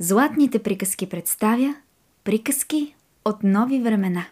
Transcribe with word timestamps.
Златните 0.00 0.62
приказки 0.62 1.08
представя 1.08 1.74
приказки 2.24 2.94
от 3.24 3.42
нови 3.42 3.80
времена. 3.82 4.26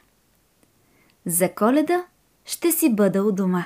За 1.27 1.54
коледа 1.54 2.04
ще 2.45 2.73
си 2.73 2.95
бъда 2.95 3.23
у 3.23 3.33
дома. 3.33 3.65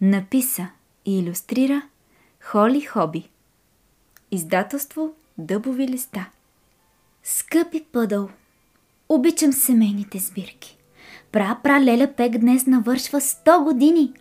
Написа 0.00 0.68
и 1.04 1.18
иллюстрира 1.18 1.82
Холи 2.40 2.80
Хоби. 2.80 3.28
Издателство 4.30 5.14
Дъбови 5.38 5.88
листа. 5.88 6.30
Скъпи 7.24 7.84
пъдъл, 7.92 8.28
обичам 9.08 9.52
семейните 9.52 10.18
сбирки. 10.18 10.78
Пра-пра 11.32 11.80
Леля 11.80 12.12
Пек 12.16 12.38
днес 12.38 12.66
навършва 12.66 13.20
100 13.20 13.64
години. 13.64 14.12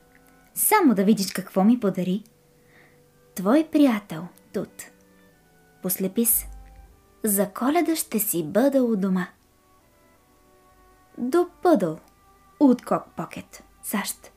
Само 0.54 0.96
да 0.96 1.04
видиш 1.04 1.32
какво 1.32 1.64
ми 1.64 1.80
подари. 1.80 2.24
Твой 3.36 3.68
приятел, 3.72 4.28
Тут. 4.54 4.99
Послепис. 5.82 6.46
За 7.24 7.50
коледа 7.50 7.96
ще 7.96 8.20
си 8.20 8.44
бъда 8.44 8.84
у 8.84 8.96
дома. 8.96 9.28
До 11.18 11.48
пъдъл. 11.62 12.00
От 12.60 12.86
Кок 12.86 13.04
Покет, 13.18 13.64
САЩ. 13.84 14.32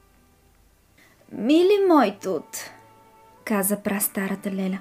Мили 1.33 1.87
мой 1.89 2.19
тут, 2.23 2.45
каза 3.45 3.77
старата 4.01 4.51
Леля. 4.51 4.79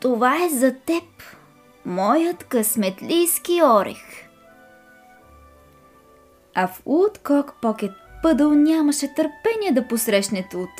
Това 0.00 0.44
е 0.44 0.48
за 0.48 0.74
теб, 0.74 1.04
моят 1.84 2.44
късметлийски 2.44 3.62
орех. 3.62 4.28
А 6.54 6.68
в 6.68 6.82
Кок 7.22 7.54
Покет 7.62 7.92
Пъдъл 8.22 8.54
нямаше 8.54 9.14
търпение 9.14 9.72
да 9.72 9.88
посрещне 9.88 10.48
Тут. 10.50 10.70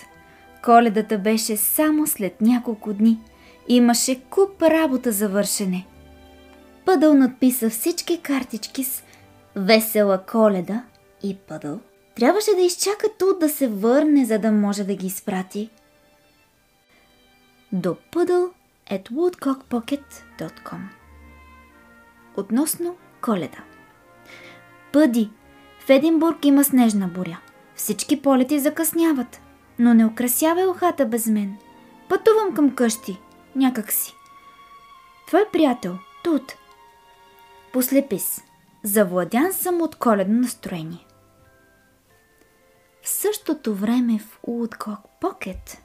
Коледата 0.64 1.18
беше 1.18 1.56
само 1.56 2.06
след 2.06 2.40
няколко 2.40 2.92
дни. 2.92 3.20
Имаше 3.72 4.20
куп 4.20 4.62
работа 4.62 5.12
за 5.12 5.28
вършене. 5.28 5.86
Пъдъл 6.84 7.14
надписа 7.14 7.70
всички 7.70 8.20
картички 8.20 8.84
с 8.84 9.02
Весела 9.56 10.22
коледа 10.26 10.84
и 11.22 11.36
Пъдъл. 11.36 11.80
Трябваше 12.16 12.50
да 12.54 12.60
изчака 12.60 13.06
Тут 13.18 13.38
да 13.38 13.48
се 13.48 13.68
върне, 13.68 14.24
за 14.24 14.38
да 14.38 14.52
може 14.52 14.84
да 14.84 14.94
ги 14.94 15.06
изпрати. 15.06 15.70
До 17.72 17.96
Пъдъл 18.12 18.50
at 18.90 19.10
woodcockpocket.com 19.10 20.80
Относно 22.36 22.96
коледа 23.22 23.58
Пъди, 24.92 25.30
в 25.86 25.90
Единбург 25.90 26.44
има 26.44 26.64
снежна 26.64 27.08
буря. 27.08 27.40
Всички 27.74 28.22
полети 28.22 28.58
закъсняват, 28.58 29.40
но 29.78 29.94
не 29.94 30.06
украсявай 30.06 30.66
охата 30.66 31.06
без 31.06 31.26
мен. 31.26 31.56
Пътувам 32.08 32.54
към 32.54 32.74
къщи, 32.74 33.18
някак 33.56 33.92
си. 33.92 34.14
Твой 35.26 35.44
приятел, 35.52 35.98
Тут. 36.24 36.52
Послепис. 37.72 38.42
Завладян 38.82 39.52
съм 39.52 39.82
от 39.82 39.96
коледно 39.96 40.40
настроение. 40.40 41.06
В 43.02 43.08
същото 43.08 43.74
време 43.74 44.18
в 44.18 44.40
Woodcock 44.42 45.00
Pocket 45.22 45.78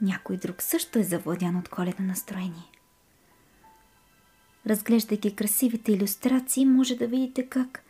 някой 0.00 0.36
друг 0.36 0.62
също 0.62 0.98
е 0.98 1.02
завладян 1.02 1.56
от 1.56 1.68
коледно 1.68 2.06
настроение. 2.06 2.70
Разглеждайки 4.66 5.36
красивите 5.36 5.92
иллюстрации, 5.92 6.66
може 6.66 6.96
да 6.96 7.06
видите 7.06 7.46
как 7.46 7.82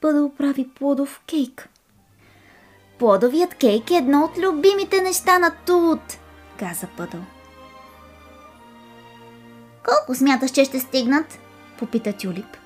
Пъдъл 0.00 0.34
прави 0.34 0.68
плодов 0.68 1.22
кейк. 1.26 1.68
Плодовият 2.98 3.54
кейк 3.54 3.90
е 3.90 3.94
едно 3.94 4.24
от 4.24 4.38
любимите 4.38 5.02
неща 5.02 5.38
на 5.38 5.56
Тут, 5.66 6.18
каза 6.58 6.86
Пъдъл. 6.96 7.33
Колко 9.84 10.14
смяташ, 10.14 10.50
че 10.50 10.64
ще 10.64 10.80
стигнат? 10.80 11.38
Попита 11.78 12.12
Тюлип. 12.12 12.56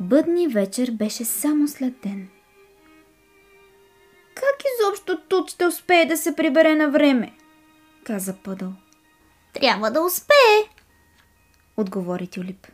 Бъдни 0.00 0.48
вечер 0.48 0.90
беше 0.90 1.24
само 1.24 1.68
след 1.68 1.94
ден. 2.02 2.28
Как 4.34 4.56
изобщо 4.74 5.20
тут 5.28 5.50
ще 5.50 5.66
успее 5.66 6.04
да 6.04 6.16
се 6.16 6.36
прибере 6.36 6.74
на 6.74 6.90
време? 6.90 7.32
каза 8.04 8.34
Пъдъл. 8.44 8.72
Трябва 9.54 9.90
да 9.90 10.02
успее, 10.02 10.70
отговори 11.76 12.26
Тюлип. 12.26 12.66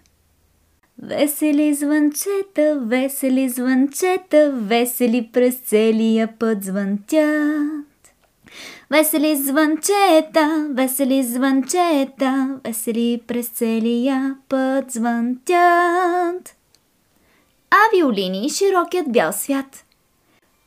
Весели 1.03 1.75
звънчета, 1.75 2.81
весели 2.87 3.49
звънчета, 3.49 4.53
весели 4.55 5.31
през 5.33 5.57
целия 5.57 6.39
път 6.39 6.65
звънтят. 6.65 7.86
Весели 8.91 9.37
звънчета, 9.37 10.69
весели 10.71 11.23
звънчета, 11.23 12.61
весели 12.65 13.23
през 13.27 13.49
целия 13.49 14.37
път 14.49 14.91
звънтят. 14.91 16.57
А 17.71 17.97
виолини 17.97 18.51
широкият 18.51 19.13
бял 19.13 19.33
свят. 19.33 19.85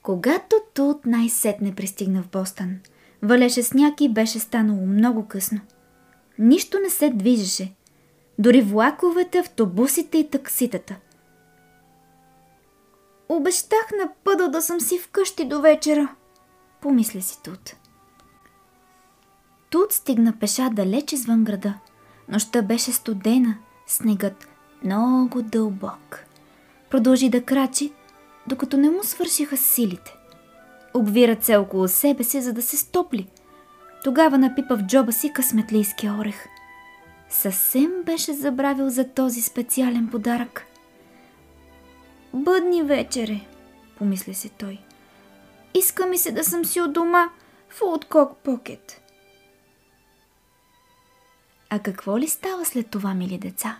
Когато 0.01 0.55
Тут 0.73 1.05
най-сетне 1.05 1.75
пристигна 1.75 2.23
в 2.23 2.29
Бостън, 2.29 2.79
валеше 3.21 3.63
сняг 3.63 4.01
и 4.01 4.09
беше 4.09 4.39
станало 4.39 4.85
много 4.85 5.27
късно. 5.27 5.59
Нищо 6.39 6.79
не 6.79 6.89
се 6.89 7.09
движеше– 7.09 7.73
дори 8.39 8.61
влаковете, 8.61 9.39
автобусите 9.39 10.17
и 10.17 10.29
такситата. 10.29 10.95
Обещах 13.29 13.87
на 13.99 14.11
пъдо 14.23 14.51
да 14.51 14.61
съм 14.61 14.79
си 14.79 14.99
вкъщи 14.99 15.45
до 15.45 15.61
вечера, 15.61 16.15
помисля 16.81 17.21
си 17.21 17.43
Тут. 17.43 17.75
Тут 19.69 19.93
стигна 19.93 20.33
пеша 20.39 20.69
далеч 20.69 21.13
извън 21.13 21.43
града. 21.43 21.73
Нощта 22.29 22.61
беше 22.61 22.91
студена, 22.91 23.55
снегът 23.87 24.47
много 24.83 25.41
дълбок. 25.41 26.25
Продължи 26.89 27.29
да 27.29 27.43
крачи, 27.43 27.93
докато 28.47 28.77
не 28.77 28.89
му 28.89 29.03
свършиха 29.03 29.57
силите. 29.57 30.15
Обви 30.93 31.27
ръце 31.27 31.55
около 31.55 31.87
себе 31.87 32.23
си, 32.23 32.41
за 32.41 32.53
да 32.53 32.61
се 32.61 32.77
стопли. 32.77 33.27
Тогава 34.03 34.37
напипа 34.37 34.75
в 34.75 34.83
джоба 34.83 35.11
си 35.11 35.33
късметлийски 35.33 36.09
орех– 36.09 36.45
Съвсем 37.29 38.03
беше 38.05 38.33
забравил 38.33 38.89
за 38.89 39.09
този 39.09 39.41
специален 39.41 40.07
подарък. 40.11 40.65
Бъдни 42.33 42.83
вечере, 42.83 43.41
помисля 43.97 44.33
си 44.33 44.49
той. 44.49 44.79
Иска 45.73 46.05
ми 46.05 46.17
се 46.17 46.31
да 46.31 46.43
съм 46.43 46.65
си 46.65 46.81
от 46.81 46.93
дома 46.93 47.29
в 47.69 47.79
Woodcock 47.79 48.33
Покет. 48.43 49.01
А 51.69 51.79
какво 51.79 52.19
ли 52.19 52.27
става 52.27 52.65
след 52.65 52.89
това, 52.89 53.13
мили 53.13 53.37
деца? 53.37 53.79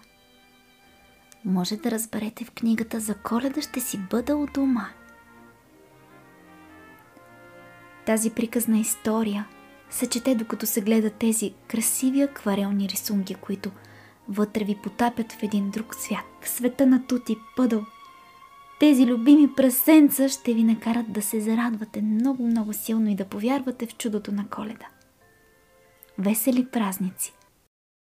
Може 1.46 1.78
да 1.78 1.92
разберете 1.92 2.46
в 2.46 2.52
книгата 2.52 3.00
за 3.00 3.16
коледа 3.16 3.62
ще 3.62 3.80
си 3.80 3.98
бъда 3.98 4.36
у 4.36 4.46
дома. 4.46 4.90
Тази 8.06 8.30
приказна 8.30 8.80
история– 8.80 9.48
се 9.90 10.10
чете 10.10 10.36
докато 10.36 10.66
се 10.66 10.82
гледат 10.82 11.14
тези 11.14 11.54
красиви 11.68 12.22
акварелни 12.22 12.90
рисунки, 12.90 13.36
които 13.36 13.72
вътре 14.28 14.64
ви 14.64 14.76
потапят 14.84 15.32
в 15.32 15.44
един 15.44 15.70
друг 15.70 15.96
свят, 15.96 16.26
в 16.42 16.50
света 16.50 16.86
на 16.86 17.08
Тути 17.08 17.38
Пъдъл. 17.56 17.86
Тези 18.80 19.06
любими 19.06 19.56
прасенца 19.56 20.30
ще 20.30 20.54
ви 20.54 20.64
накарат 20.64 21.12
да 21.12 21.22
се 21.22 21.42
зарадвате 21.42 22.02
много-много 22.02 22.74
силно 22.74 23.10
и 23.10 23.16
да 23.16 23.26
повярвате 23.26 23.86
в 23.86 23.98
чудото 23.98 24.32
на 24.32 24.50
коледа. 24.50 24.88
Весели 26.18 26.66
празници! 26.66 27.34